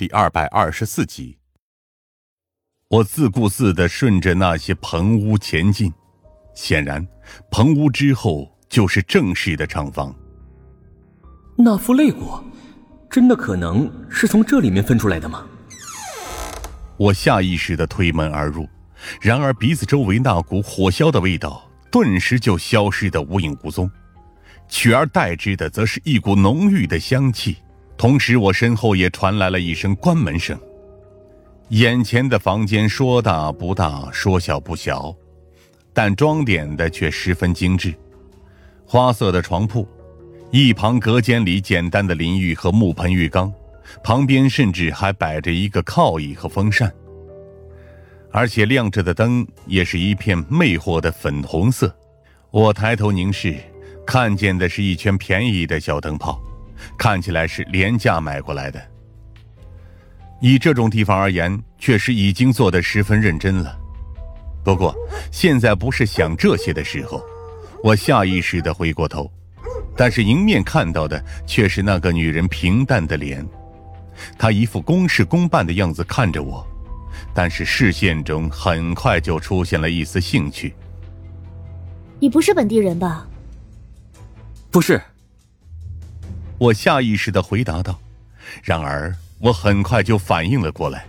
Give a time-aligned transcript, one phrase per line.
[0.00, 1.36] 第二百二十四集。
[2.88, 5.92] 我自顾自的顺着那些棚屋前进，
[6.54, 7.06] 显然，
[7.50, 10.16] 棚屋之后就是正式的厂房。
[11.54, 12.42] 那副肋骨，
[13.10, 15.46] 真的可能是从这里面分出来的吗？
[16.96, 18.66] 我下意识的推门而入，
[19.20, 23.90] 然而鼻子周围那股火硝的味道顿时就消失的无影无踪，
[24.66, 27.58] 取而代之的则是一股浓郁的香气。
[28.00, 30.58] 同时，我身后也传来了一声关门声。
[31.68, 35.14] 眼前的房间说大不大，说小不小，
[35.92, 37.92] 但装点的却十分精致。
[38.86, 39.86] 花色的床铺，
[40.50, 43.52] 一旁隔间里简单的淋浴和木盆浴缸，
[44.02, 46.90] 旁边甚至还摆着一个靠椅和风扇。
[48.32, 51.94] 而且亮着的灯也是一片魅惑的粉红色。
[52.50, 53.54] 我抬头凝视，
[54.06, 56.40] 看见的是一圈便宜的小灯泡。
[56.96, 58.80] 看起来是廉价买过来的。
[60.40, 63.78] 以这种地方而言，确实已经做得十分认真了。
[64.64, 64.94] 不过，
[65.30, 67.22] 现在不是想这些的时候。
[67.82, 69.30] 我下意识的回过头，
[69.96, 73.42] 但是迎面看到的却是那个女人平淡的脸。
[74.38, 76.62] 她一副公事公办的样子看着我，
[77.32, 80.74] 但是视线中很快就出现了一丝兴趣。
[82.18, 83.26] 你不是本地人吧？
[84.70, 85.00] 不是。
[86.60, 87.98] 我下意识的回答道，
[88.62, 91.06] 然而我很快就反应了过来。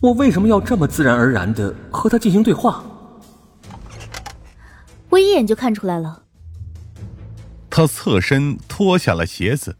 [0.00, 2.82] 我为什么要这么自然而然的和他进行对话？
[5.10, 6.22] 我一眼就看出来了。
[7.68, 9.76] 他侧身脱下了鞋子，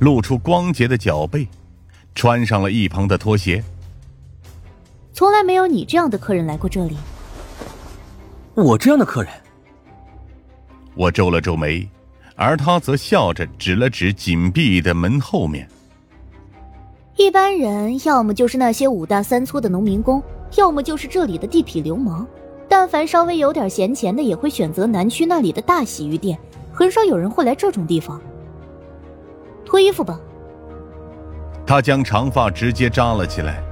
[0.00, 1.48] 露出光洁的脚背，
[2.14, 3.64] 穿上了一旁的拖鞋。
[5.14, 6.98] 从来没有你这样的客人来过这里。
[8.54, 9.32] 我这样的客人？
[10.94, 11.88] 我皱了皱眉。
[12.36, 15.68] 而他则笑着指了指紧闭的门后面。
[17.16, 20.22] 一般人要么就是那些五大三粗的农民工，
[20.56, 22.26] 要么就是这里的地痞流氓。
[22.68, 26.38] 但凡稍微有点闲钱的，也会选择南区那里的大洗浴店，
[26.72, 28.20] 很少有人会来这种地方。
[29.64, 30.20] 脱衣服吧。
[31.66, 33.62] 他将长发直接扎了起来。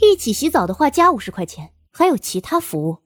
[0.00, 2.96] 一起洗澡的话加五十块钱，还有其他服务。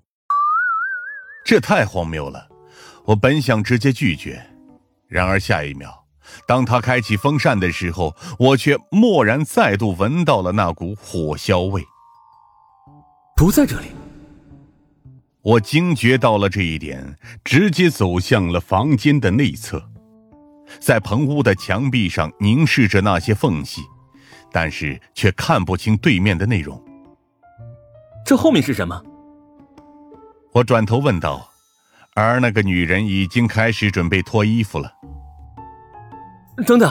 [1.44, 2.46] 这太荒谬了。
[3.04, 4.44] 我本想直接拒绝，
[5.06, 6.04] 然而下一秒，
[6.46, 11.84] 当他开启风扇的时候，我却蓦然再度闻到了那股火硝味。
[13.36, 13.88] 不在这里，
[15.42, 19.90] 我惊觉到了这一点，直接走向了房间的内侧，
[20.80, 23.82] 在棚屋的墙壁上凝视着那些缝隙，
[24.50, 26.82] 但是却看不清对面的内容。
[28.24, 29.02] 这后面是什么？
[30.52, 31.50] 我转头问道。
[32.16, 34.92] 而那个女人已经开始准备脱衣服了。
[36.64, 36.88] 等等，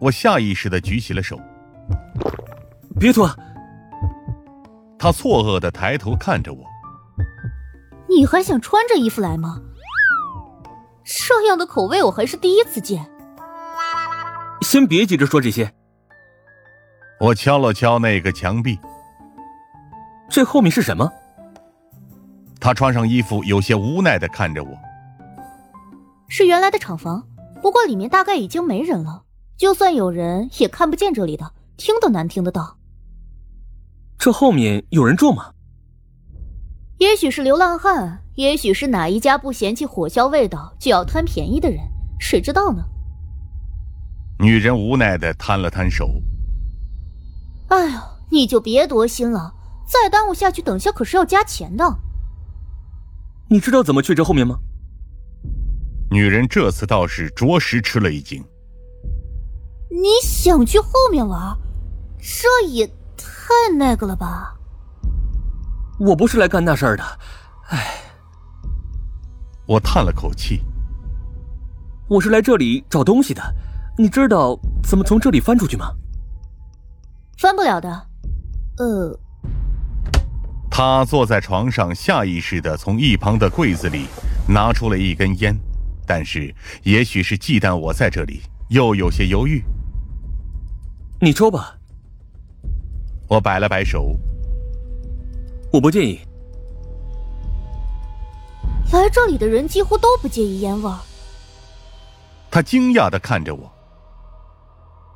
[0.00, 1.36] 我下意识的举起了手，
[3.00, 3.28] 别脱。
[4.96, 6.64] 他错愕的抬头看着我，
[8.08, 9.60] 你还想穿着衣服来吗？
[11.04, 13.10] 这样的口味我还是第一次见。
[14.62, 15.72] 先别急着说这些。
[17.18, 18.78] 我敲了敲那个墙壁，
[20.28, 21.10] 这后面是什么？
[22.60, 24.70] 他穿上衣服，有些无奈的看着我。
[26.28, 27.26] 是原来的厂房，
[27.62, 29.22] 不过里面大概已经没人了。
[29.56, 32.78] 就算有人，也看不见这里的，听都难听得到。
[34.18, 35.52] 这后面有人住吗？
[36.98, 41.78] 也许是流浪汉，也许是哪一家不嫌弃火硝味道就要贪便宜的人，
[42.18, 42.84] 谁知道呢？
[44.40, 46.10] 女人无奈的摊了摊手。
[47.68, 49.54] 哎呦，你就别多心了，
[49.86, 51.98] 再耽误下去，等下可是要加钱的。
[53.50, 54.58] 你知道怎么去这后面吗？
[56.10, 58.44] 女人这次倒是着实吃了一惊。
[59.90, 61.56] 你想去后面玩，
[62.18, 62.86] 这也
[63.16, 64.54] 太那个了吧！
[65.98, 67.04] 我不是来干那事儿的，
[67.68, 67.94] 唉。
[69.66, 70.62] 我叹了口气。
[72.08, 73.42] 我是来这里找东西的，
[73.98, 75.94] 你知道怎么从这里翻出去吗？
[77.38, 78.06] 翻不了的，
[78.78, 79.20] 呃。
[80.80, 84.06] 他坐在床上，下意识的从一旁的柜子里
[84.48, 85.52] 拿出了一根烟，
[86.06, 86.54] 但是
[86.84, 89.60] 也许是忌惮我在这里，又有些犹豫。
[91.20, 91.76] 你抽吧。
[93.26, 94.16] 我摆了摆手，
[95.72, 96.20] 我不介意。
[98.92, 100.92] 来这里的人几乎都不介意烟味。
[102.52, 103.68] 他惊讶的看着我。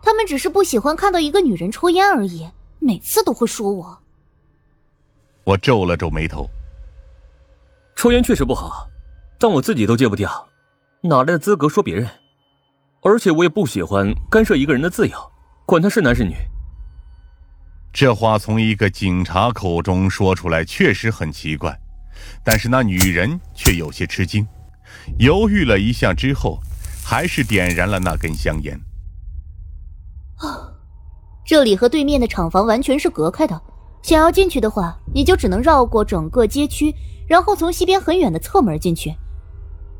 [0.03, 2.49] 他们只是不喜欢看到一个女人抽烟而已，
[2.81, 4.01] 每次都会说我。
[5.44, 6.48] 我皱了皱眉头。
[7.96, 8.88] 抽烟确实不好，
[9.38, 10.48] 但我自己都戒不掉，
[11.02, 12.08] 哪来的资格说别人？
[13.02, 15.32] 而且我也不喜欢干涉一个人的自由，
[15.66, 16.34] 管他是男是女。
[17.92, 21.78] 这话从一个警察口中说出来，确实很奇怪。
[22.44, 24.46] 但是那女人却有些吃惊，
[25.18, 26.60] 犹豫了一下之后，
[27.04, 28.80] 还是点燃了那根香烟。
[30.36, 30.72] 啊，
[31.44, 33.60] 这里和对面的厂房完全是隔开的，
[34.02, 36.94] 想要进去的话，你就只能绕过整个街区，
[37.26, 39.14] 然后从西边很远的侧门进去。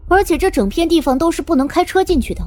[0.09, 2.43] 而且这整片地方都是不能开车进去的，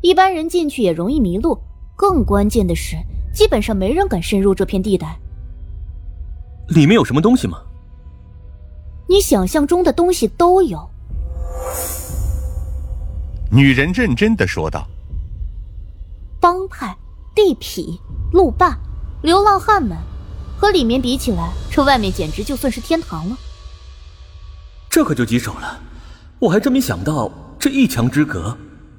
[0.00, 1.58] 一般人进去也容易迷路。
[1.94, 2.96] 更关键的是，
[3.32, 5.16] 基本上没人敢深入这片地带。
[6.68, 7.60] 里面有什么东西吗？
[9.06, 10.90] 你想象中的东西都有。
[13.52, 14.88] 女人认真的说道
[16.40, 16.96] ：“帮派、
[17.34, 18.00] 地痞、
[18.32, 18.76] 路霸、
[19.22, 19.96] 流浪汉们，
[20.64, 23.36] 和里面比起来，这外面简直就算是天堂了。
[24.88, 25.78] 这可就棘手了，
[26.38, 28.56] 我还真没想到，这一墙之隔，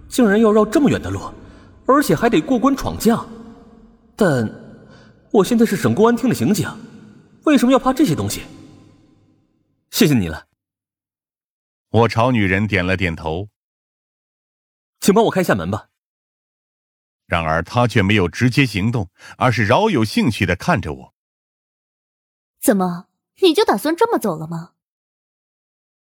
[0.07, 1.33] 竟然要绕这么远的路，
[1.87, 3.27] 而且还得过关闯将。
[4.15, 4.47] 但，
[5.31, 6.69] 我现在是省公安厅的刑警，
[7.45, 8.43] 为什么要怕这些东西？”
[9.89, 10.45] 谢谢你了。
[11.89, 13.49] 我朝女人点了点头，
[14.99, 15.87] 请帮我开下门吧。
[17.25, 19.09] 然而她却没有直接行动，
[19.39, 21.14] 而是饶有兴趣的看着我。
[22.65, 23.05] 怎么，
[23.41, 24.71] 你就打算这么走了吗？